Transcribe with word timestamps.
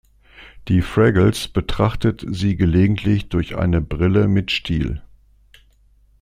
Die 0.67 0.81
Fraggles 0.81 1.47
betrachtet 1.47 2.25
sie 2.27 2.55
gelegentlich 2.55 3.29
durch 3.29 3.55
eine 3.55 3.81
Brille 3.81 4.27
mit 4.27 4.49
Stiel. 4.49 5.03